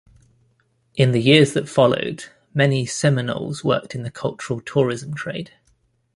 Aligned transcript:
In 0.95 1.11
the 1.11 1.21
years 1.21 1.53
that 1.53 1.69
followed, 1.69 2.25
many 2.55 2.87
Seminoles 2.87 3.63
worked 3.63 3.93
in 3.93 4.01
the 4.01 4.09
cultural 4.09 4.59
tourism 4.59 5.13
trade. 5.13 5.51